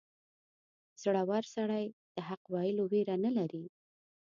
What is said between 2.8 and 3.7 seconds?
ویره نه لري.